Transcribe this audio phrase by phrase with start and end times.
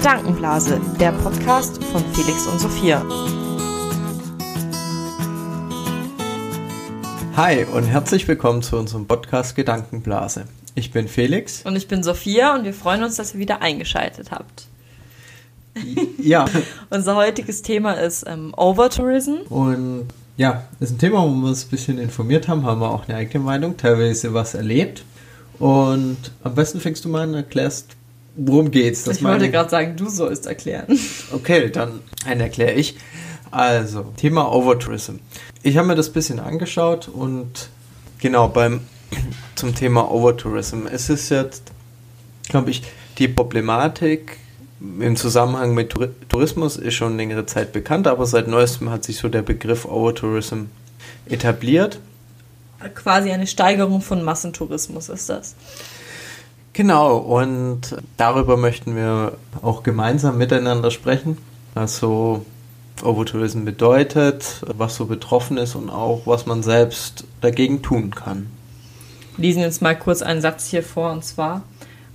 [0.00, 3.04] Gedankenblase, der Podcast von Felix und Sophia.
[7.36, 10.44] Hi und herzlich willkommen zu unserem Podcast Gedankenblase.
[10.74, 11.66] Ich bin Felix.
[11.66, 14.68] Und ich bin Sophia und wir freuen uns, dass ihr wieder eingeschaltet habt.
[16.16, 16.46] Ja.
[16.88, 19.42] Unser heutiges Thema ist ähm, Overtourism.
[19.50, 20.06] Und
[20.38, 23.18] ja, ist ein Thema, wo wir uns ein bisschen informiert haben, haben wir auch eine
[23.18, 25.04] eigene Meinung, teilweise was erlebt.
[25.58, 27.96] Und am besten fängst du mal an und erklärst,
[28.36, 29.04] worum geht's.
[29.04, 30.86] Das ich wollte gerade sagen, du sollst erklären.
[31.32, 32.96] Okay, dann erkläre ich.
[33.50, 35.16] Also, Thema Overtourism.
[35.62, 37.68] Ich habe mir das ein bisschen angeschaut und
[38.18, 38.80] genau beim
[39.54, 40.86] zum Thema Overtourism.
[40.86, 41.64] Es ist jetzt,
[42.48, 42.82] glaube ich,
[43.18, 44.38] die Problematik
[44.80, 45.94] im Zusammenhang mit
[46.28, 50.64] Tourismus ist schon längere Zeit bekannt, aber seit neuestem hat sich so der Begriff Overtourism
[51.26, 52.00] etabliert.
[52.94, 55.54] Quasi eine Steigerung von Massentourismus ist das.
[56.72, 61.38] Genau, und darüber möchten wir auch gemeinsam miteinander sprechen.
[61.74, 62.44] Also
[63.02, 68.46] Overtourism bedeutet, was so betroffen ist und auch was man selbst dagegen tun kann.
[69.36, 71.62] Lesen jetzt mal kurz einen Satz hier vor und zwar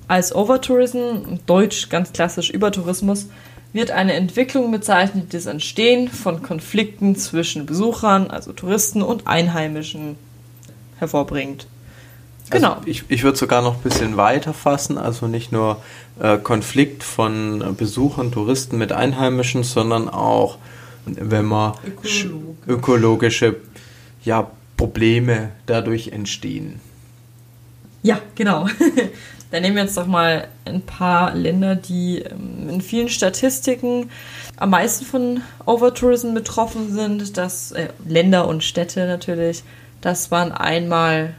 [0.08, 3.28] als Overtourism, deutsch ganz klassisch Übertourismus,
[3.74, 10.16] wird eine Entwicklung bezeichnet, die das Entstehen von Konflikten zwischen Besuchern, also Touristen und Einheimischen
[10.98, 11.68] hervorbringt.
[12.50, 12.74] Also genau.
[12.76, 15.82] Also ich, ich würde sogar noch ein bisschen weiter fassen, also nicht nur
[16.20, 20.58] äh, Konflikt von Besuchern, Touristen mit Einheimischen, sondern auch,
[21.06, 22.56] wenn man Ökologe.
[22.68, 23.56] ökologische
[24.24, 26.80] ja, Probleme dadurch entstehen.
[28.04, 28.68] Ja, genau.
[29.52, 34.10] Dann nehmen wir jetzt doch mal ein paar Länder, die ähm, in vielen Statistiken
[34.58, 37.38] am meisten von Overtourism betroffen sind.
[37.38, 39.64] Das äh, Länder und Städte natürlich.
[40.02, 41.36] Das waren einmal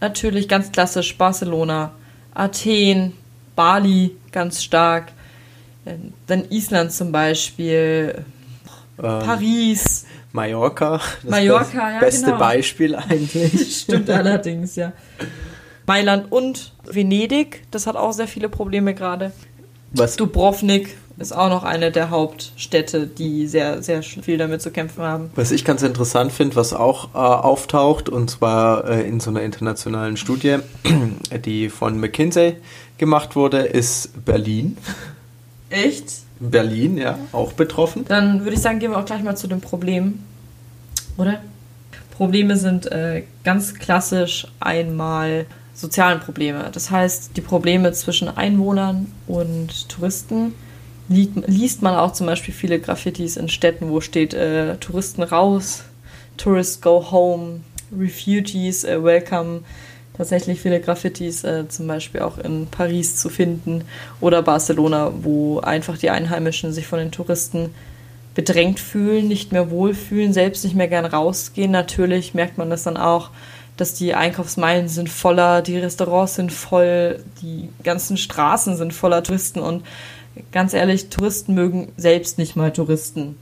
[0.00, 1.92] natürlich ganz klassisch Barcelona,
[2.34, 3.12] Athen,
[3.56, 5.12] Bali ganz stark,
[5.84, 5.94] äh,
[6.26, 8.24] dann Island zum Beispiel,
[8.98, 10.06] ähm, Paris.
[10.32, 11.00] Mallorca.
[11.22, 11.98] Das Mallorca, ja.
[11.98, 12.38] Beste genau.
[12.38, 13.76] Beispiel eigentlich.
[13.80, 14.92] Stimmt allerdings, ja.
[15.86, 19.32] Mailand und Venedig, das hat auch sehr viele Probleme gerade.
[19.92, 20.14] Was?
[20.16, 25.30] Dubrovnik ist auch noch eine der Hauptstädte, die sehr, sehr viel damit zu kämpfen haben.
[25.34, 29.42] Was ich ganz interessant finde, was auch äh, auftaucht, und zwar äh, in so einer
[29.42, 30.56] internationalen Studie,
[31.44, 32.56] die von McKinsey
[32.96, 34.78] gemacht wurde, ist Berlin.
[35.68, 36.06] Echt?
[36.40, 38.06] Berlin, ja, auch betroffen.
[38.08, 40.24] Dann würde ich sagen, gehen wir auch gleich mal zu den Problemen.
[41.18, 41.40] Oder?
[42.16, 45.44] Probleme sind äh, ganz klassisch einmal
[45.74, 46.70] sozialen Probleme.
[46.72, 50.54] Das heißt, die Probleme zwischen Einwohnern und Touristen
[51.10, 55.82] liest man auch zum Beispiel viele Graffitis in Städten, wo steht äh, Touristen raus,
[56.36, 57.60] Tourists go home,
[57.96, 59.62] Refugees äh, welcome.
[60.16, 63.84] Tatsächlich viele Graffitis äh, zum Beispiel auch in Paris zu finden
[64.20, 67.74] oder Barcelona, wo einfach die Einheimischen sich von den Touristen
[68.34, 71.70] bedrängt fühlen, nicht mehr wohlfühlen, selbst nicht mehr gern rausgehen.
[71.70, 73.30] Natürlich merkt man das dann auch
[73.80, 79.60] dass die Einkaufsmeilen sind voller, die Restaurants sind voll, die ganzen Straßen sind voller Touristen
[79.60, 79.84] und
[80.52, 83.36] ganz ehrlich, Touristen mögen selbst nicht mal Touristen.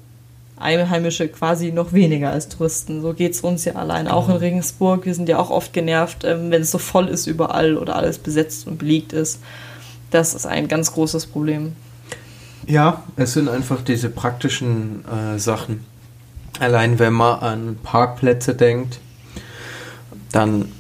[0.56, 3.00] Einheimische quasi noch weniger als Touristen.
[3.00, 4.08] So geht es uns ja allein.
[4.08, 4.40] Auch in genau.
[4.40, 7.94] Regensburg, wir sind ja auch oft genervt, ähm, wenn es so voll ist überall oder
[7.94, 9.40] alles besetzt und belegt ist.
[10.10, 11.76] Das ist ein ganz großes Problem.
[12.66, 15.84] Ja, es sind einfach diese praktischen äh, Sachen.
[16.58, 18.98] Allein wenn man an Parkplätze denkt,
[20.32, 20.72] dann.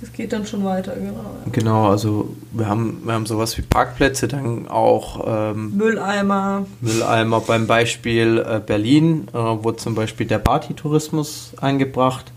[0.00, 1.24] Das, geht dann schon weiter, genau.
[1.52, 6.66] Genau, also wir haben, wir haben sowas wie Parkplätze, dann auch ähm, Mülleimer.
[6.80, 12.32] Mülleimer beim Beispiel äh, Berlin, äh, wurde zum Beispiel der Partytourismus eingebracht.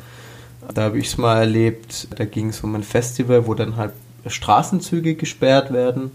[0.73, 3.91] Da habe ich es mal erlebt, da ging es um ein Festival, wo dann halt
[4.25, 6.11] Straßenzüge gesperrt werden.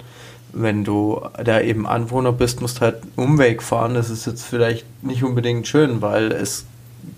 [0.52, 3.94] Wenn du da eben Anwohner bist, musst halt einen Umweg fahren.
[3.94, 6.66] Das ist jetzt vielleicht nicht unbedingt schön, weil es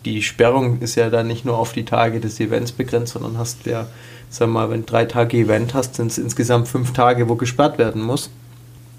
[0.04, 3.66] die Sperrung ist ja dann nicht nur auf die Tage des Events begrenzt, sondern hast
[3.66, 3.86] ja,
[4.28, 7.78] sag mal, wenn du drei Tage Event hast, sind es insgesamt fünf Tage, wo gesperrt
[7.78, 8.30] werden muss.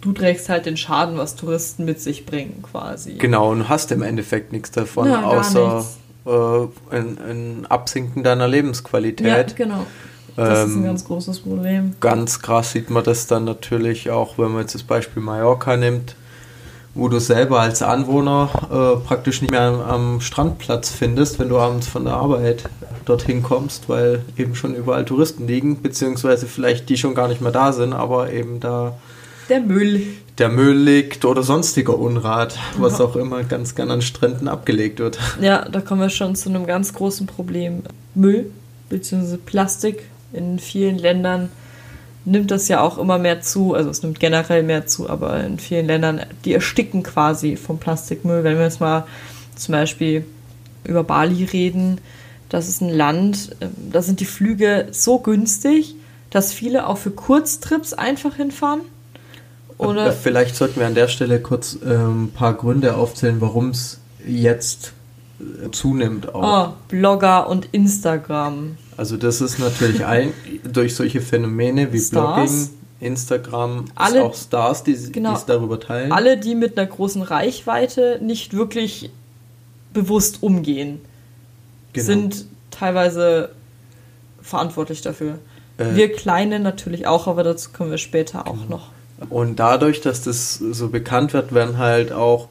[0.02, 3.14] Du trägst halt den Schaden, was Touristen mit sich bringen, quasi.
[3.14, 5.86] Genau, und hast im Endeffekt nichts davon, ja, außer
[6.26, 9.26] äh, ein, ein, Absinken deiner Lebensqualität.
[9.26, 9.86] Ja, genau.
[10.36, 11.96] Das ähm, ist ein ähm, ganz großes Problem.
[12.00, 16.16] Ganz krass sieht man das dann natürlich auch, wenn man jetzt das Beispiel Mallorca nimmt
[16.98, 21.58] wo du selber als Anwohner äh, praktisch nicht mehr am, am, Strandplatz findest, wenn du
[21.58, 22.64] abends von der Arbeit
[23.06, 27.52] dorthin kommst, weil eben schon überall Touristen liegen, beziehungsweise vielleicht die schon gar nicht mehr
[27.52, 28.98] da sind, aber eben da
[29.50, 30.02] der Müll.
[30.40, 35.18] Der Müll liegt oder sonstiger Unrat, was auch immer ganz gern an Stränden abgelegt wird.
[35.40, 37.84] Ja, da kommen wir schon zu einem ganz großen Problem.
[38.14, 38.52] Müll,
[38.90, 40.04] beziehungsweise Plastik
[40.34, 41.50] in vielen Ländern
[42.28, 43.74] nimmt das ja auch immer mehr zu.
[43.74, 48.44] Also es nimmt generell mehr zu, aber in vielen Ländern, die ersticken quasi vom Plastikmüll.
[48.44, 49.06] Wenn wir jetzt mal
[49.56, 50.26] zum Beispiel
[50.84, 52.00] über Bali reden,
[52.50, 55.96] das ist ein Land, ähm, da sind die Flüge so günstig,
[56.30, 58.82] dass viele auch für Kurztrips einfach hinfahren.
[59.78, 64.00] Oder Vielleicht sollten wir an der Stelle kurz ähm, ein paar Gründe aufzählen, warum es
[64.26, 64.94] jetzt
[65.40, 66.34] äh, zunimmt.
[66.34, 66.70] Auch.
[66.70, 68.78] Oh, Blogger und Instagram.
[68.98, 70.34] Also das ist natürlich ein,
[70.64, 72.50] durch solche Phänomene wie Stars.
[72.50, 76.12] Blogging, Instagram, alle, auch Stars, die genau, es darüber teilen.
[76.12, 79.12] Alle, die mit einer großen Reichweite nicht wirklich
[79.94, 81.00] bewusst umgehen,
[81.94, 82.06] genau.
[82.06, 83.52] sind teilweise
[84.42, 85.38] verantwortlich dafür.
[85.78, 88.68] Äh, wir Kleine natürlich auch, aber dazu kommen wir später auch genau.
[88.68, 88.90] noch.
[89.30, 92.50] Und dadurch, dass das so bekannt wird, werden halt auch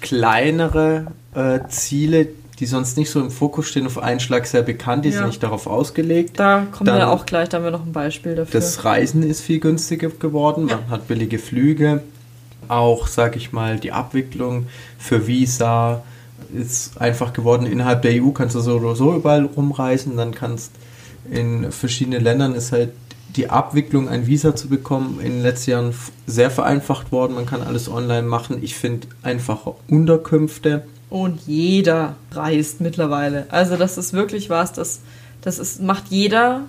[0.00, 2.28] kleinere äh, Ziele,
[2.62, 5.16] die sonst nicht so im Fokus stehen, auf einen Schlag sehr bekannt, die ja.
[5.16, 6.38] sind nicht darauf ausgelegt.
[6.38, 8.52] Da kommen Dann, wir auch gleich, da haben wir noch ein Beispiel dafür.
[8.52, 12.04] Das Reisen ist viel günstiger geworden, man hat billige Flüge,
[12.68, 16.04] auch, sag ich mal, die Abwicklung für Visa
[16.54, 17.66] ist einfach geworden.
[17.66, 20.70] Innerhalb der EU kannst du so oder so überall rumreisen, dann kannst
[21.28, 22.90] in verschiedenen Ländern ist halt
[23.34, 25.94] die Abwicklung, ein Visa zu bekommen, in den letzten Jahren
[26.28, 27.34] sehr vereinfacht worden.
[27.34, 28.62] Man kann alles online machen.
[28.62, 30.84] Ich finde einfache Unterkünfte.
[31.12, 33.44] Und jeder reist mittlerweile.
[33.50, 35.00] Also das ist wirklich was, das,
[35.42, 36.62] das ist, macht jeder.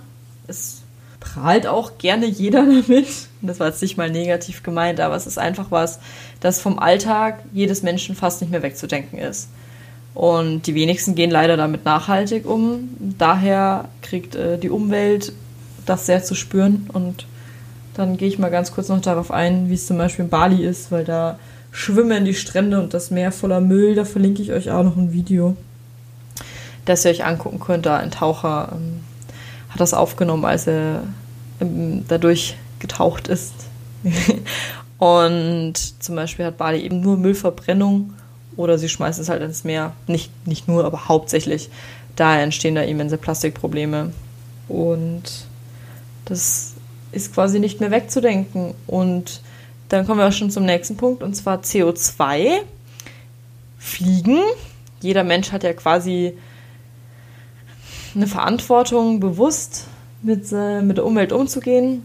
[0.46, 0.82] Es
[1.18, 3.06] prahlt auch gerne jeder damit.
[3.40, 5.98] Das war jetzt nicht mal negativ gemeint, aber es ist einfach was,
[6.40, 9.48] das vom Alltag jedes Menschen fast nicht mehr wegzudenken ist.
[10.12, 12.90] Und die wenigsten gehen leider damit nachhaltig um.
[13.16, 15.32] Daher kriegt äh, die Umwelt
[15.86, 16.90] das sehr zu spüren.
[16.92, 17.24] Und
[17.94, 20.66] dann gehe ich mal ganz kurz noch darauf ein, wie es zum Beispiel in Bali
[20.66, 21.38] ist, weil da
[21.74, 23.96] schwimmen die Strände und das Meer voller Müll.
[23.96, 25.56] Da verlinke ich euch auch noch ein Video,
[26.84, 27.84] das ihr euch angucken könnt.
[27.84, 29.00] Da ein Taucher ähm,
[29.68, 31.02] hat das aufgenommen, als er
[31.60, 33.52] ähm, dadurch getaucht ist.
[34.98, 38.14] und zum Beispiel hat Bali eben nur Müllverbrennung
[38.56, 39.92] oder sie schmeißen es halt ins Meer.
[40.06, 41.70] Nicht, nicht nur, aber hauptsächlich.
[42.14, 44.12] Daher entstehen da immense Plastikprobleme.
[44.68, 45.22] Und
[46.24, 46.74] das
[47.10, 48.74] ist quasi nicht mehr wegzudenken.
[48.86, 49.40] Und
[49.94, 52.62] dann kommen wir auch schon zum nächsten Punkt, und zwar CO2.
[53.78, 54.38] Fliegen.
[55.02, 56.36] Jeder Mensch hat ja quasi
[58.14, 59.86] eine Verantwortung, bewusst
[60.22, 62.02] mit, äh, mit der Umwelt umzugehen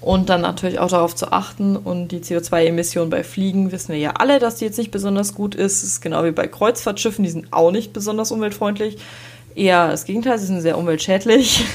[0.00, 1.76] und dann natürlich auch darauf zu achten.
[1.76, 5.54] Und die CO2-Emission bei Fliegen wissen wir ja alle, dass die jetzt nicht besonders gut
[5.54, 5.82] ist.
[5.82, 8.98] Das ist genau wie bei Kreuzfahrtschiffen, die sind auch nicht besonders umweltfreundlich.
[9.54, 11.64] Eher das Gegenteil, sie sind sehr umweltschädlich.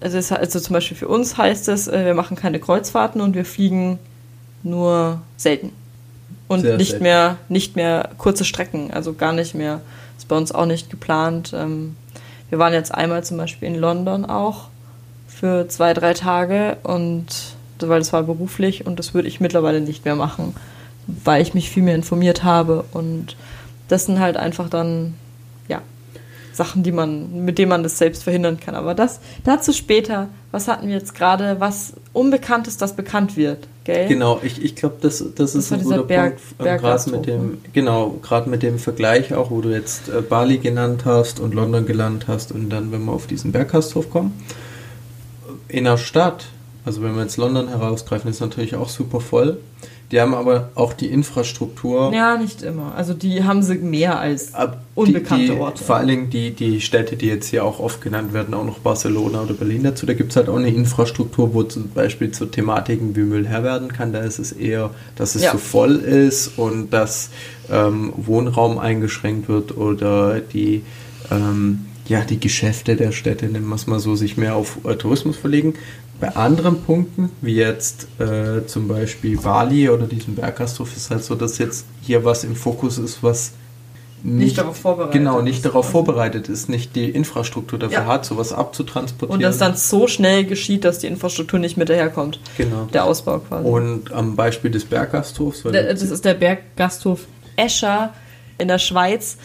[0.00, 3.34] Also, es, also zum Beispiel für uns heißt es, äh, wir machen keine Kreuzfahrten und
[3.34, 3.98] wir fliegen
[4.64, 5.72] nur selten.
[6.48, 7.02] Und Sehr nicht selten.
[7.04, 9.80] mehr, nicht mehr kurze Strecken, also gar nicht mehr.
[10.18, 11.52] Ist bei uns auch nicht geplant.
[11.54, 11.96] Ähm,
[12.50, 14.68] wir waren jetzt einmal zum Beispiel in London auch
[15.28, 17.26] für zwei, drei Tage und
[17.80, 20.54] weil das war beruflich und das würde ich mittlerweile nicht mehr machen,
[21.06, 23.36] weil ich mich viel mehr informiert habe und
[23.88, 25.14] das sind halt einfach dann
[26.54, 28.74] Sachen, die man, mit denen man das selbst verhindern kann.
[28.74, 30.28] Aber das dazu später.
[30.50, 31.56] Was hatten wir jetzt gerade?
[31.58, 34.08] Was Unbekanntes, das bekannt wird, gell?
[34.08, 36.72] Genau, ich, ich glaube, das, das, das ist ein guter Berg, Punkt.
[36.72, 40.58] Äh, gerade mit dem, genau, gerade mit dem Vergleich auch, wo du jetzt äh, Bali
[40.58, 44.32] genannt hast und London genannt hast und dann, wenn wir auf diesen Berggasthof kommen.
[45.68, 46.46] In der Stadt,
[46.84, 49.58] also wenn wir jetzt London herausgreifen, ist natürlich auch super voll.
[50.10, 52.12] Die haben aber auch die Infrastruktur.
[52.14, 52.94] Ja, nicht immer.
[52.94, 54.52] Also die haben sie mehr als
[54.94, 55.82] unbekannte die, die, Orte.
[55.82, 58.78] Vor allen Dingen die, die Städte, die jetzt hier auch oft genannt werden, auch noch
[58.78, 60.06] Barcelona oder Berlin dazu.
[60.06, 63.64] Da gibt es halt auch eine Infrastruktur, wo zum Beispiel zu Thematiken wie Müll her
[63.64, 64.12] werden kann.
[64.12, 65.52] Da ist es eher, dass es ja.
[65.52, 67.30] so voll ist und dass
[67.70, 70.82] ähm, Wohnraum eingeschränkt wird oder die
[71.30, 75.36] ähm, ja, die Geschäfte der Städte, nennen wir es mal so, sich mehr auf Tourismus
[75.36, 75.74] verlegen.
[76.24, 81.34] Bei anderen Punkten, wie jetzt äh, zum Beispiel Bali oder diesem Berggasthof, ist halt so,
[81.34, 83.52] dass jetzt hier was im Fokus ist, was
[84.22, 85.66] nicht, nicht darauf vorbereitet genau nicht ist.
[85.66, 88.06] darauf vorbereitet ist, nicht die Infrastruktur dafür ja.
[88.06, 89.34] hat, sowas abzutransportieren.
[89.34, 92.40] Und das dann so schnell geschieht, dass die Infrastruktur nicht mit daherkommt.
[92.56, 92.88] Genau.
[92.90, 93.68] Der Ausbau quasi.
[93.68, 95.62] Und am Beispiel des Berggasthofs.
[95.64, 97.26] Der, das ist der Berggasthof
[97.56, 98.14] Escher
[98.56, 99.36] in der Schweiz.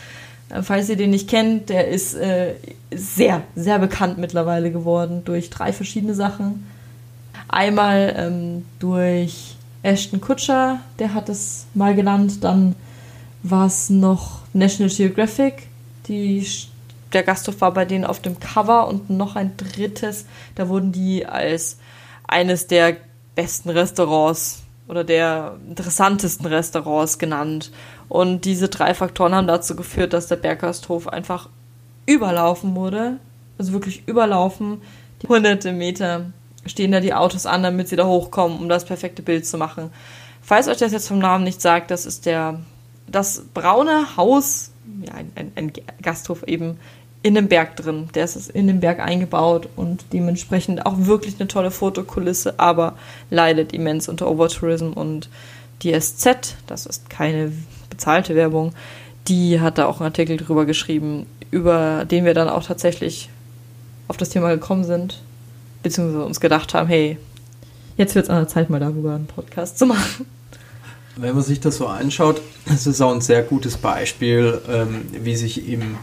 [0.64, 2.56] Falls ihr den nicht kennt, der ist äh,
[2.92, 6.66] sehr, sehr bekannt mittlerweile geworden durch drei verschiedene Sachen.
[7.48, 12.44] Einmal ähm, durch Ashton Kutscher, der hat es mal genannt.
[12.44, 12.76] Dann
[13.44, 15.68] war es noch National Geographic.
[16.08, 16.46] Die,
[17.14, 20.26] der Gasthof war bei denen auf dem Cover und noch ein drittes.
[20.56, 21.78] Da wurden die als
[22.28, 22.98] eines der
[23.36, 27.72] besten Restaurants oder der interessantesten Restaurants genannt.
[28.10, 31.48] Und diese drei Faktoren haben dazu geführt, dass der Berggasthof einfach
[32.06, 33.18] überlaufen wurde.
[33.58, 34.82] Also wirklich überlaufen.
[35.22, 36.32] Die hunderte Meter
[36.66, 39.92] stehen da die Autos an, damit sie da hochkommen, um das perfekte Bild zu machen.
[40.42, 42.60] Falls euch das jetzt vom Namen nicht sagt, das ist der
[43.12, 44.72] das braune Haus,
[45.06, 46.80] ja, ein, ein, ein Gasthof eben
[47.22, 48.10] in dem Berg drin.
[48.14, 52.96] Der ist in den Berg eingebaut und dementsprechend auch wirklich eine tolle Fotokulisse, aber
[53.30, 55.30] leidet immens unter Overtourism und
[55.82, 57.52] die SZ, das ist keine
[57.90, 58.74] bezahlte Werbung,
[59.28, 63.30] die hat da auch einen Artikel drüber geschrieben, über den wir dann auch tatsächlich
[64.08, 65.22] auf das Thema gekommen sind,
[65.84, 67.18] beziehungsweise uns gedacht haben, hey,
[67.98, 70.26] jetzt wird es an der Zeit, mal darüber einen Podcast zu machen.
[71.16, 75.36] Wenn man sich das so anschaut, ist es auch ein sehr gutes Beispiel, ähm, wie
[75.36, 75.98] sich eben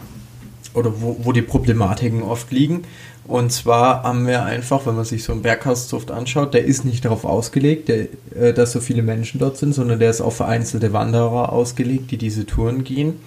[0.77, 2.83] oder wo, wo die Problematiken oft liegen.
[3.27, 7.03] Und zwar haben wir einfach, wenn man sich so einen Berghauszucht anschaut, der ist nicht
[7.03, 8.07] darauf ausgelegt, der,
[8.39, 12.17] äh, dass so viele Menschen dort sind, sondern der ist auf vereinzelte Wanderer ausgelegt, die
[12.17, 13.19] diese Touren gehen.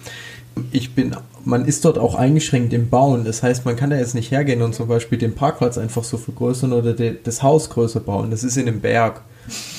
[0.71, 1.15] Ich bin,
[1.45, 3.25] man ist dort auch eingeschränkt im Bauen.
[3.25, 6.17] Das heißt, man kann da jetzt nicht hergehen und zum Beispiel den Parkplatz einfach so
[6.17, 8.31] vergrößern oder de, das Haus größer bauen.
[8.31, 9.21] Das ist in einem Berg.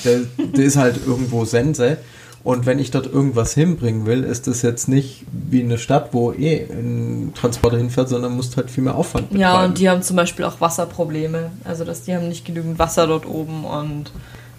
[0.05, 1.97] Der, der ist halt irgendwo Sense.
[2.43, 6.33] Und wenn ich dort irgendwas hinbringen will, ist das jetzt nicht wie eine Stadt, wo
[6.33, 9.41] eh ein Transporter hinfährt, sondern muss halt viel mehr Aufwand betreiben.
[9.41, 11.51] Ja, und die haben zum Beispiel auch Wasserprobleme.
[11.63, 14.11] Also dass die haben nicht genügend Wasser dort oben und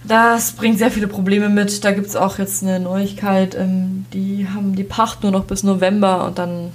[0.07, 1.85] das bringt sehr viele Probleme mit.
[1.85, 3.55] Da gibt es auch jetzt eine Neuigkeit.
[3.55, 6.73] Ähm, die haben die Pacht nur noch bis November und dann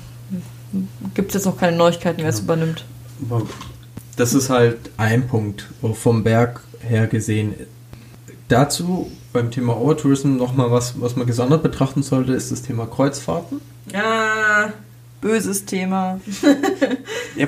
[1.15, 2.85] gibt es jetzt noch keine Neuigkeiten, wer es übernimmt.
[4.15, 7.55] Das ist halt ein Punkt vom Berg her gesehen.
[8.49, 13.61] Dazu beim Thema Overtourism nochmal was, was man gesondert betrachten sollte, ist das Thema Kreuzfahrten.
[13.93, 14.73] Ja,
[15.21, 16.19] böses Thema.
[17.35, 17.47] ja,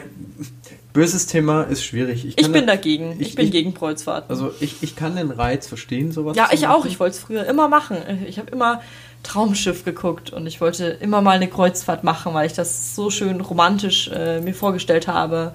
[0.93, 2.25] böses Thema ist schwierig.
[2.25, 3.13] Ich, ich bin da, dagegen.
[3.19, 4.29] Ich, ich bin ich, gegen Kreuzfahrten.
[4.29, 6.37] Also ich, ich kann den Reiz verstehen, sowas.
[6.37, 6.71] Ja, ich machen.
[6.71, 6.85] auch.
[6.85, 7.97] Ich wollte es früher immer machen.
[8.27, 8.81] Ich habe immer
[9.23, 13.41] Traumschiff geguckt und ich wollte immer mal eine Kreuzfahrt machen, weil ich das so schön
[13.41, 15.53] romantisch äh, mir vorgestellt habe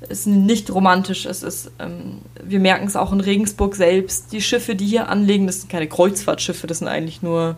[0.00, 1.26] ist nicht romantisch.
[1.26, 4.32] Es ist, ähm, wir merken es auch in Regensburg selbst.
[4.32, 7.56] Die Schiffe, die hier anlegen, das sind keine Kreuzfahrtschiffe, das sind eigentlich nur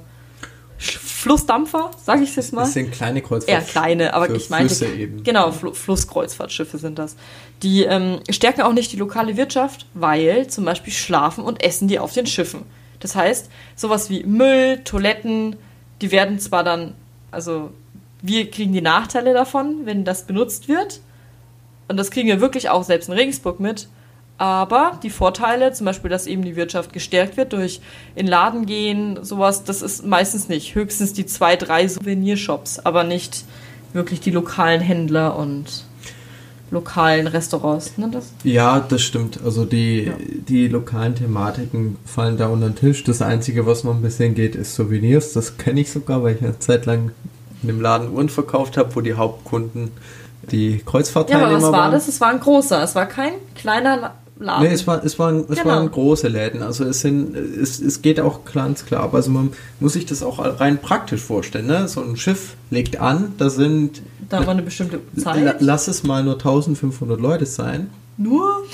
[0.78, 2.62] Flussdampfer, sage ich jetzt mal.
[2.62, 3.76] Das sind kleine Kreuzfahrtschiffe.
[3.76, 4.68] Eher kleine, aber ich meine.
[5.24, 7.16] Genau, Fl Flusskreuzfahrtschiffe sind das.
[7.64, 11.98] Die ähm, stärken auch nicht die lokale Wirtschaft, weil zum Beispiel schlafen und essen die
[11.98, 12.62] auf den Schiffen.
[13.00, 15.56] Das heißt, sowas wie Müll, Toiletten,
[16.00, 16.94] die werden zwar dann,
[17.32, 17.70] also
[18.22, 21.00] wir kriegen die Nachteile davon, wenn das benutzt wird,
[21.88, 23.88] und das kriegen wir wirklich auch selbst in Regensburg mit.
[24.38, 27.80] Aber die Vorteile, zum Beispiel, dass eben die Wirtschaft gestärkt wird durch
[28.14, 30.76] in Laden gehen, sowas, das ist meistens nicht.
[30.76, 33.44] Höchstens die zwei, drei Souvenirshops, aber nicht
[33.92, 35.84] wirklich die lokalen Händler und
[36.70, 37.98] lokalen Restaurants.
[37.98, 38.32] Ne, das?
[38.44, 39.40] Ja, das stimmt.
[39.44, 40.12] Also die, ja.
[40.20, 43.02] die lokalen Thematiken fallen da unter den Tisch.
[43.02, 45.32] Das Einzige, was noch ein bisschen geht, ist Souvenirs.
[45.32, 47.10] Das kenne ich sogar, weil ich eine Zeit lang
[47.62, 49.90] in einem Laden Uhren verkauft habe, wo die Hauptkunden
[50.52, 51.92] die Kreuzfahrtteilnehmer Ja, aber was war waren.
[51.92, 52.08] das?
[52.08, 54.68] Es war ein großer, es war kein kleiner Laden.
[54.68, 55.64] Nee, es, war, es, waren, es genau.
[55.66, 56.62] waren große Läden.
[56.62, 59.14] Also es, sind, es, es geht auch ganz klar ab.
[59.14, 59.50] Also man
[59.80, 61.66] muss sich das auch rein praktisch vorstellen.
[61.66, 61.88] Ne?
[61.88, 64.02] So ein Schiff legt an, da sind...
[64.28, 65.56] Da war eine bestimmte Zeit.
[65.60, 67.90] Lass es mal nur 1500 Leute sein.
[68.20, 68.64] Nur?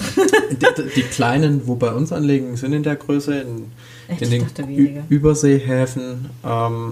[0.51, 3.41] die, die, kleinen, wo bei uns anlegen, sind in der Größe.
[3.41, 3.73] In,
[4.09, 4.23] Echt?
[4.23, 6.49] in den Überseehäfen ähm,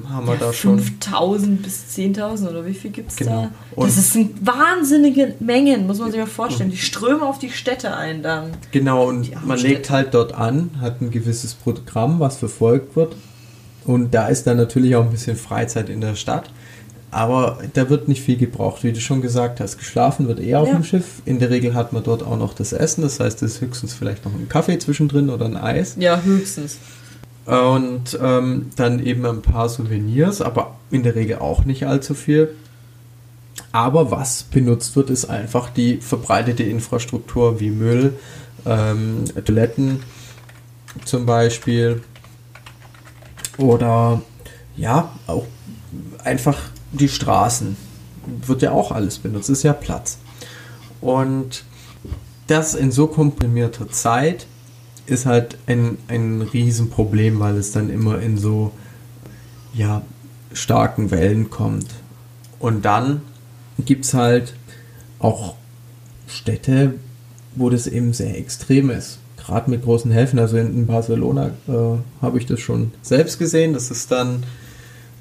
[0.08, 0.78] haben ja, wir da schon.
[0.78, 3.48] 5000 bis 10.000 oder wie viel gibt es genau.
[3.74, 3.84] da?
[3.84, 6.70] das sind wahnsinnige Mengen, muss man sich mal vorstellen.
[6.70, 8.50] Die strömen auf die Städte ein dann.
[8.70, 13.16] Genau, und man legt halt dort an, hat ein gewisses Programm, was verfolgt wird.
[13.86, 16.50] Und da ist dann natürlich auch ein bisschen Freizeit in der Stadt.
[17.12, 19.76] Aber da wird nicht viel gebraucht, wie du schon gesagt hast.
[19.76, 20.74] Geschlafen wird eher auf ja.
[20.74, 21.20] dem Schiff.
[21.26, 23.02] In der Regel hat man dort auch noch das Essen.
[23.02, 25.96] Das heißt, es ist höchstens vielleicht noch ein Kaffee zwischendrin oder ein Eis.
[25.98, 26.78] Ja, höchstens.
[27.44, 32.54] Und ähm, dann eben ein paar Souvenirs, aber in der Regel auch nicht allzu viel.
[33.72, 38.14] Aber was benutzt wird, ist einfach die verbreitete Infrastruktur wie Müll,
[38.64, 40.02] ähm, Toiletten
[41.04, 42.00] zum Beispiel.
[43.58, 44.22] Oder
[44.76, 45.44] ja, auch
[46.24, 46.58] einfach
[46.92, 47.76] die Straßen.
[48.46, 50.18] Wird ja auch alles benutzt, ist ja Platz.
[51.00, 51.64] Und
[52.46, 54.46] das in so komprimierter Zeit
[55.06, 58.72] ist halt ein, ein Riesenproblem, weil es dann immer in so
[59.74, 60.02] ja,
[60.52, 61.88] starken Wellen kommt.
[62.58, 63.22] Und dann
[63.78, 64.54] gibt es halt
[65.18, 65.56] auch
[66.28, 66.94] Städte,
[67.56, 69.18] wo das eben sehr extrem ist.
[69.36, 73.72] Gerade mit großen Häfen, also in Barcelona äh, habe ich das schon selbst gesehen.
[73.72, 74.44] Das ist dann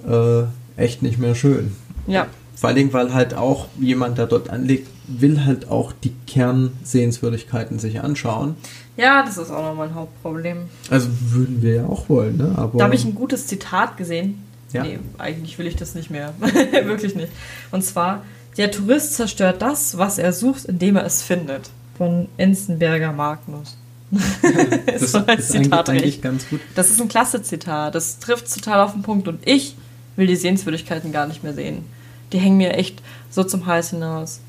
[0.07, 0.43] äh,
[0.77, 1.75] echt nicht mehr schön.
[2.07, 2.27] Ja.
[2.55, 7.79] Vor allen Dingen, weil halt auch jemand, der dort anlegt, will halt auch die Kernsehenswürdigkeiten
[7.79, 8.55] sich anschauen.
[8.97, 10.69] Ja, das ist auch nochmal ein Hauptproblem.
[10.89, 12.53] Also würden wir ja auch wollen, ne?
[12.55, 14.43] Aber da habe ich ein gutes Zitat gesehen.
[14.73, 14.83] Ja.
[14.83, 16.33] Nee, eigentlich will ich das nicht mehr.
[16.39, 17.31] Wirklich nicht.
[17.71, 18.23] Und zwar,
[18.57, 21.71] der Tourist zerstört das, was er sucht, indem er es findet.
[21.97, 23.77] Von Enzenberger Magnus.
[24.85, 26.59] das so ist Zitat eigentlich, eigentlich ganz gut.
[26.75, 27.95] Das ist ein klasse Zitat.
[27.95, 29.27] Das trifft total auf den Punkt.
[29.27, 29.75] Und ich
[30.15, 31.85] will die Sehenswürdigkeiten gar nicht mehr sehen.
[32.33, 34.39] Die hängen mir echt so zum Hals hinaus.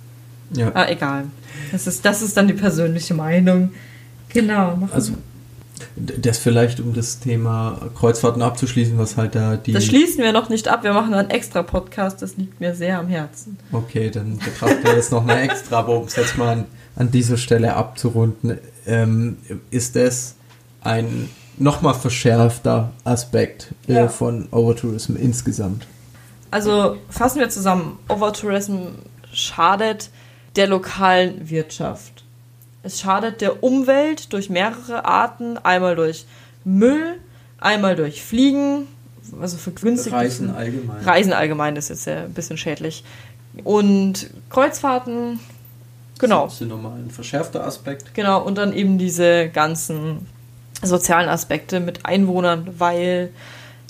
[0.54, 0.70] Ja.
[0.74, 1.24] Ah, egal.
[1.70, 3.70] Das ist, das ist dann die persönliche Meinung.
[4.28, 4.88] Genau.
[4.92, 5.14] Also,
[5.96, 9.72] das vielleicht, um das Thema Kreuzfahrten abzuschließen, was halt da die.
[9.72, 10.84] Das schließen wir noch nicht ab.
[10.84, 12.22] Wir machen einen extra Podcast.
[12.22, 13.58] Das liegt mir sehr am Herzen.
[13.72, 15.80] Okay, dann betrachten wir das nochmal extra.
[15.80, 16.64] Aber um es jetzt mal an,
[16.96, 19.38] an dieser Stelle abzurunden, ähm,
[19.70, 20.36] ist es
[20.82, 21.28] ein
[21.58, 24.08] nochmal verschärfter Aspekt äh, ja.
[24.08, 25.86] von Overtourism insgesamt.
[26.50, 27.98] Also fassen wir zusammen.
[28.08, 28.88] Overtourism
[29.32, 30.10] schadet
[30.56, 32.24] der lokalen Wirtschaft.
[32.82, 35.56] Es schadet der Umwelt durch mehrere Arten.
[35.58, 36.26] Einmal durch
[36.64, 37.18] Müll,
[37.58, 38.86] einmal durch Fliegen,
[39.40, 41.04] also für günstige Reisen allgemein.
[41.04, 43.04] Reisen allgemein ist jetzt ja ein bisschen schädlich.
[43.64, 45.38] Und Kreuzfahrten,
[46.18, 46.44] genau.
[46.44, 48.14] Das ist nochmal ein verschärfter Aspekt.
[48.14, 50.26] Genau, und dann eben diese ganzen
[50.82, 53.30] sozialen Aspekte mit Einwohnern, weil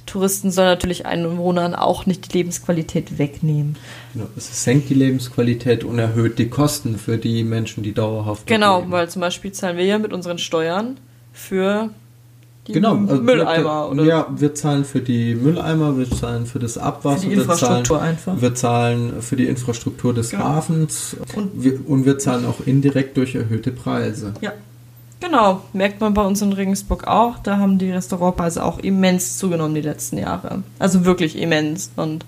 [0.07, 3.77] Touristen sollen natürlich Einwohnern auch nicht die Lebensqualität wegnehmen.
[4.13, 8.81] Genau, es senkt die Lebensqualität und erhöht die Kosten für die Menschen, die dauerhaft Genau,
[8.81, 8.91] leben.
[8.91, 10.99] weil zum Beispiel zahlen wir ja mit unseren Steuern
[11.33, 11.91] für
[12.67, 13.91] die genau, also Mülleimer.
[13.97, 17.77] Wir, ja, wir zahlen für die Mülleimer, wir zahlen für das Abwasser, für die Infrastruktur
[17.77, 18.41] wir zahlen, einfach.
[18.41, 20.45] Wir zahlen für die Infrastruktur des genau.
[20.45, 24.35] Hafens und wir, und wir zahlen auch indirekt durch erhöhte Preise.
[24.41, 24.53] Ja.
[25.23, 27.39] Genau, merkt man bei uns in Regensburg auch.
[27.39, 30.65] Da haben die Restaurantpreise auch immens zugenommen die letzten Jahre.
[30.81, 31.93] Also wirklich immens.
[31.95, 32.27] Und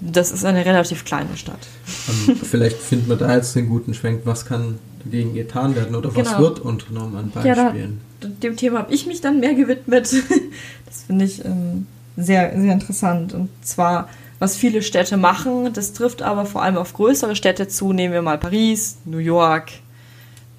[0.00, 1.66] das ist eine relativ kleine Stadt.
[2.06, 4.20] Um, ähm, vielleicht finden wir da jetzt einen guten Schwenk.
[4.26, 6.38] Was kann dagegen getan werden oder was genau.
[6.38, 8.00] wird unternommen an Beispielen?
[8.20, 10.12] Ja, da, dem Thema habe ich mich dann mehr gewidmet.
[10.86, 13.34] das finde ich ähm, sehr, sehr interessant.
[13.34, 14.08] Und zwar,
[14.38, 17.92] was viele Städte machen, das trifft aber vor allem auf größere Städte zu.
[17.92, 19.72] Nehmen wir mal Paris, New York,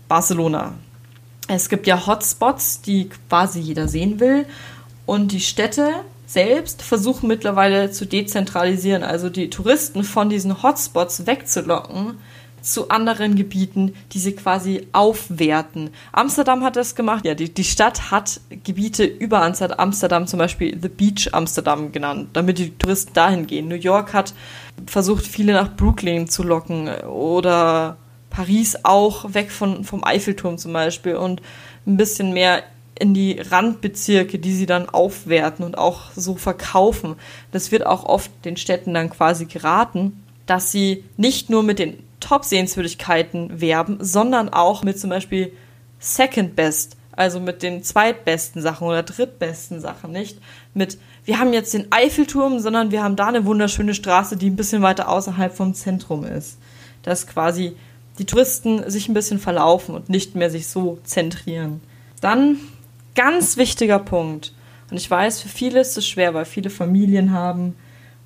[0.09, 0.73] Barcelona.
[1.47, 4.45] Es gibt ja Hotspots, die quasi jeder sehen will.
[5.05, 5.91] Und die Städte
[6.25, 12.17] selbst versuchen mittlerweile zu dezentralisieren, also die Touristen von diesen Hotspots wegzulocken
[12.61, 15.89] zu anderen Gebieten, die sie quasi aufwerten.
[16.13, 17.25] Amsterdam hat das gemacht.
[17.25, 22.57] Ja, die, die Stadt hat Gebiete über Amsterdam, zum Beispiel The Beach Amsterdam genannt, damit
[22.57, 23.67] die Touristen dahin gehen.
[23.67, 24.33] New York hat
[24.87, 27.97] versucht, viele nach Brooklyn zu locken oder
[28.33, 31.41] Paris auch weg von, vom Eiffelturm zum Beispiel und
[31.85, 32.63] ein bisschen mehr
[32.99, 37.15] in die Randbezirke, die sie dann aufwerten und auch so verkaufen.
[37.51, 41.99] Das wird auch oft den Städten dann quasi geraten, dass sie nicht nur mit den
[42.19, 45.53] Top-Sehenswürdigkeiten werben, sondern auch mit zum Beispiel
[45.99, 50.39] Second Best, also mit den zweitbesten Sachen oder drittbesten Sachen, nicht?
[50.73, 54.55] Mit, wir haben jetzt den Eiffelturm, sondern wir haben da eine wunderschöne Straße, die ein
[54.55, 56.57] bisschen weiter außerhalb vom Zentrum ist.
[57.03, 57.75] Das quasi
[58.19, 61.81] die Touristen sich ein bisschen verlaufen und nicht mehr sich so zentrieren.
[62.21, 62.57] Dann
[63.15, 64.53] ganz wichtiger Punkt.
[64.89, 67.75] Und ich weiß, für viele ist es schwer, weil viele Familien haben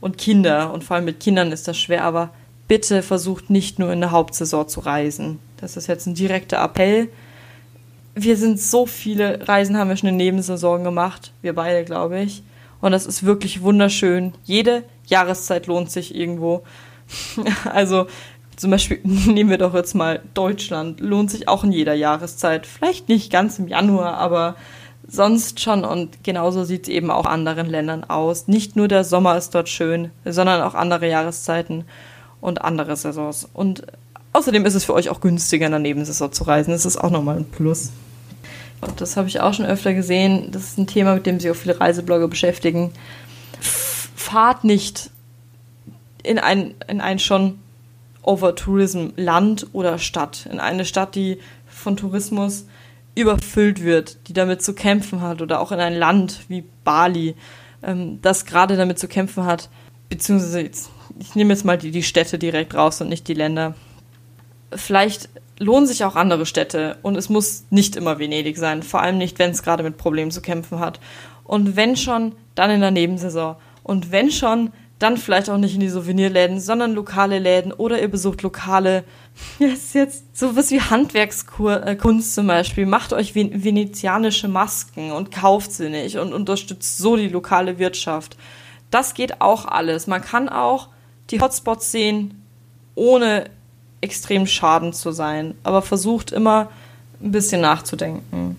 [0.02, 0.74] und Kinder.
[0.74, 2.04] Und vor allem mit Kindern ist das schwer.
[2.04, 2.32] Aber
[2.68, 5.40] bitte versucht nicht nur in der Hauptsaison zu reisen.
[5.58, 7.10] Das ist jetzt ein direkter Appell.
[8.16, 11.32] Wir sind so viele Reisen haben wir schon in Nebensaison gemacht.
[11.42, 12.44] Wir beide, glaube ich.
[12.82, 14.34] Und das ist wirklich wunderschön.
[14.44, 16.64] Jede Jahreszeit lohnt sich irgendwo.
[17.72, 18.08] also
[18.58, 22.66] zum Beispiel nehmen wir doch jetzt mal Deutschland, lohnt sich auch in jeder Jahreszeit.
[22.66, 24.56] Vielleicht nicht ganz im Januar, aber
[25.08, 25.86] sonst schon.
[25.86, 28.48] Und genauso sieht es eben auch anderen Ländern aus.
[28.48, 31.86] Nicht nur der Sommer ist dort schön, sondern auch andere Jahreszeiten
[32.42, 33.48] und andere Saisons.
[33.54, 33.84] Und
[34.34, 36.72] außerdem ist es für euch auch günstiger, in der Nebensaison zu reisen.
[36.72, 37.92] Das ist auch nochmal ein Plus.
[38.82, 40.50] Und das habe ich auch schon öfter gesehen.
[40.52, 42.92] Das ist ein Thema, mit dem sich auch viele Reiseblogger beschäftigen.
[43.60, 45.10] Fahrt nicht
[46.24, 47.60] in ein, in ein schon
[48.28, 50.48] Overtourism Land oder Stadt.
[50.52, 52.66] In eine Stadt, die von Tourismus
[53.16, 57.36] überfüllt wird, die damit zu kämpfen hat oder auch in ein Land wie Bali,
[57.82, 59.70] ähm, das gerade damit zu kämpfen hat,
[60.10, 63.76] beziehungsweise jetzt, ich nehme jetzt mal die, die Städte direkt raus und nicht die Länder.
[64.76, 69.18] Vielleicht lohnen sich auch andere Städte und es muss nicht immer Venedig sein, vor allem
[69.18, 71.00] nicht, wenn es gerade mit Problemen zu kämpfen hat.
[71.44, 73.56] Und wenn schon, dann in der Nebensaison.
[73.84, 78.08] Und wenn schon, dann vielleicht auch nicht in die Souvenirläden, sondern lokale Läden oder ihr
[78.08, 79.04] besucht lokale,
[79.60, 82.86] ist jetzt sowas wie Handwerkskunst zum Beispiel.
[82.86, 88.38] Macht euch venezianische Masken und kauft sie nicht und unterstützt so die lokale Wirtschaft.
[88.90, 90.08] Das geht auch alles.
[90.08, 90.90] Man kann auch
[91.30, 92.42] die Hotspots sehen,
[92.96, 93.50] ohne
[94.02, 96.70] extrem schaden zu sein, aber versucht immer
[97.22, 98.56] ein bisschen nachzudenken.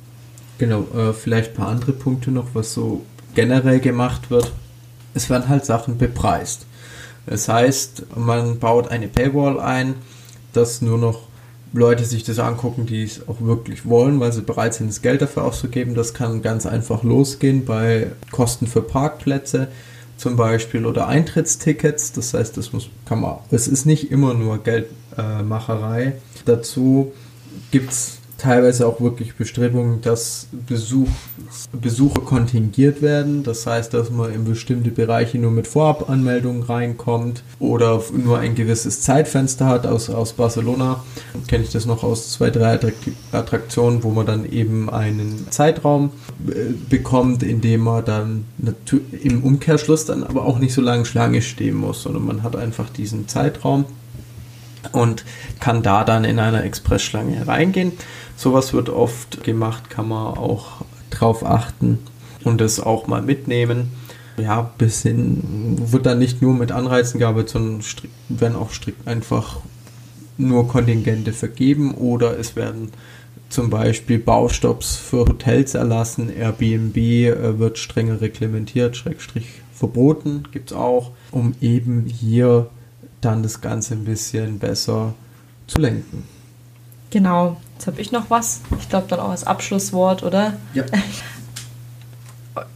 [0.59, 4.53] Genau, äh, vielleicht ein paar andere Punkte noch, was so generell gemacht wird
[5.19, 6.65] es werden halt Sachen bepreist.
[7.27, 9.95] Das heißt, man baut eine Paywall ein,
[10.53, 11.29] dass nur noch
[11.73, 15.21] Leute sich das angucken, die es auch wirklich wollen, weil sie bereit sind, das Geld
[15.21, 15.95] dafür auszugeben.
[15.95, 19.69] Das kann ganz einfach losgehen bei Kosten für Parkplätze
[20.17, 22.13] zum Beispiel oder Eintrittstickets.
[22.13, 26.15] Das heißt, das muss, kann man, es ist nicht immer nur Geldmacherei.
[26.47, 27.13] Dazu
[27.71, 31.09] gibt es teilweise auch wirklich Bestrebungen, dass Besuch,
[31.73, 33.43] Besucher kontingiert werden.
[33.43, 39.03] Das heißt, dass man in bestimmte Bereiche nur mit Vorabanmeldungen reinkommt oder nur ein gewisses
[39.03, 39.87] Zeitfenster hat.
[39.87, 41.03] Aus, aus Barcelona
[41.49, 42.79] kenne ich das noch aus zwei, drei
[43.33, 46.11] Attraktionen, wo man dann eben einen Zeitraum
[46.49, 48.45] äh, bekommt, in dem man dann
[49.21, 52.89] im Umkehrschluss dann aber auch nicht so lange Schlange stehen muss, sondern man hat einfach
[52.89, 53.85] diesen Zeitraum
[54.93, 55.25] und
[55.61, 57.93] kann da dann in einer Expressschlange reingehen.
[58.39, 61.99] Sowas wird oft gemacht, kann man auch drauf achten
[62.45, 63.91] und es auch mal mitnehmen.
[64.37, 67.85] Ja, bis hin wird dann nicht nur mit Anreizen gearbeitet, sondern
[68.29, 69.59] werden auch strikt einfach
[70.37, 72.93] nur Kontingente vergeben oder es werden
[73.49, 76.31] zum Beispiel Baustopps für Hotels erlassen.
[76.31, 82.71] Airbnb äh, wird strenger reglementiert, Schrägstrich verboten, gibt es auch, um eben hier
[83.21, 85.15] dann das Ganze ein bisschen besser
[85.67, 86.38] zu lenken.
[87.11, 88.61] Genau, jetzt habe ich noch was.
[88.79, 90.55] Ich glaube dann auch als Abschlusswort, oder?
[90.75, 90.85] Ja.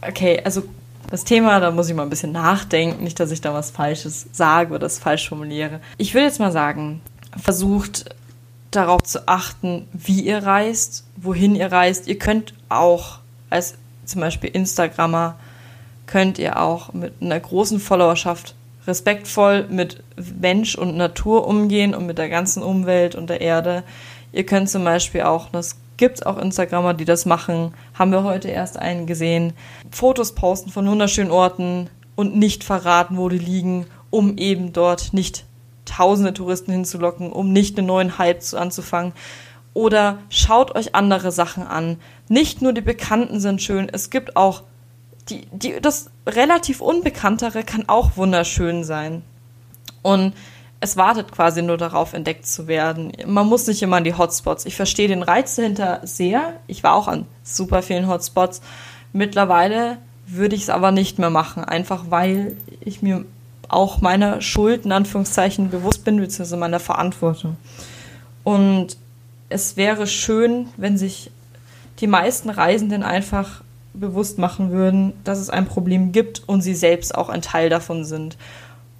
[0.07, 0.63] Okay, also
[1.09, 4.27] das Thema, da muss ich mal ein bisschen nachdenken, nicht, dass ich da was Falsches
[4.31, 5.81] sage oder das falsch formuliere.
[5.97, 7.01] Ich will jetzt mal sagen,
[7.37, 8.05] versucht
[8.71, 12.07] darauf zu achten, wie ihr reist, wohin ihr reist.
[12.07, 13.19] Ihr könnt auch
[13.49, 15.35] als zum Beispiel Instagrammer,
[16.07, 18.55] könnt ihr auch mit einer großen Followerschaft
[18.87, 20.03] respektvoll mit
[20.39, 23.83] Mensch und Natur umgehen und mit der ganzen Umwelt und der Erde.
[24.33, 28.23] Ihr könnt zum Beispiel auch, das gibt es auch Instagrammer, die das machen, haben wir
[28.23, 29.53] heute erst einen gesehen,
[29.91, 35.45] Fotos posten von wunderschönen Orten und nicht verraten, wo die liegen, um eben dort nicht
[35.85, 39.13] tausende Touristen hinzulocken, um nicht einen neuen Hype anzufangen.
[39.73, 41.97] Oder schaut euch andere Sachen an.
[42.27, 44.63] Nicht nur die Bekannten sind schön, es gibt auch
[45.29, 49.23] die, die, das relativ Unbekanntere kann auch wunderschön sein.
[50.01, 50.33] Und
[50.83, 53.13] es wartet quasi nur darauf, entdeckt zu werden.
[53.25, 54.65] Man muss nicht immer an die Hotspots.
[54.65, 56.55] Ich verstehe den Reiz dahinter sehr.
[56.67, 58.61] Ich war auch an super vielen Hotspots.
[59.13, 63.23] Mittlerweile würde ich es aber nicht mehr machen, einfach weil ich mir
[63.69, 67.55] auch meiner Schuld in Anführungszeichen bewusst bin, beziehungsweise meiner Verantwortung.
[68.43, 68.97] Und
[69.47, 71.31] es wäre schön, wenn sich
[72.01, 73.61] die meisten Reisenden einfach
[73.93, 78.03] bewusst machen würden, dass es ein Problem gibt und sie selbst auch ein Teil davon
[78.03, 78.35] sind.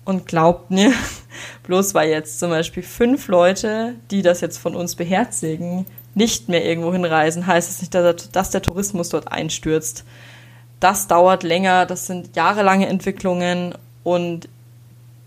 [0.05, 0.91] Und glaubt mir,
[1.63, 5.85] bloß weil jetzt zum Beispiel fünf Leute, die das jetzt von uns beherzigen,
[6.15, 7.93] nicht mehr irgendwo hinreisen, heißt es nicht,
[8.35, 10.03] dass der Tourismus dort einstürzt.
[10.79, 14.49] Das dauert länger, das sind jahrelange Entwicklungen und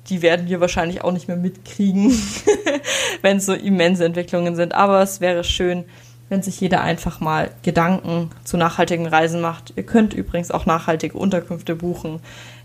[0.08, 2.12] die werden wir wahrscheinlich auch nicht mehr mitkriegen,
[3.22, 4.74] wenn es so immense Entwicklungen sind.
[4.74, 5.84] Aber es wäre schön,
[6.28, 9.72] wenn sich jeder einfach mal Gedanken zu nachhaltigen Reisen macht.
[9.76, 12.20] Ihr könnt übrigens auch nachhaltige Unterkünfte buchen.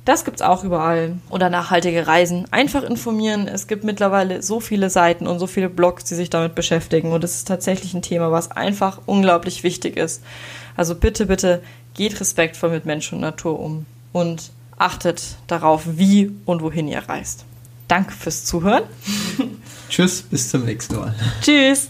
[0.05, 1.17] Das gibt's auch überall.
[1.29, 2.45] Oder nachhaltige Reisen.
[2.51, 3.47] Einfach informieren.
[3.47, 7.11] Es gibt mittlerweile so viele Seiten und so viele Blogs, die sich damit beschäftigen.
[7.11, 10.23] Und es ist tatsächlich ein Thema, was einfach unglaublich wichtig ist.
[10.75, 11.61] Also bitte, bitte
[11.93, 13.85] geht respektvoll mit Mensch und Natur um.
[14.11, 17.45] Und achtet darauf, wie und wohin ihr reist.
[17.87, 18.83] Danke fürs Zuhören.
[19.89, 21.13] Tschüss, bis zum nächsten Mal.
[21.41, 21.89] Tschüss.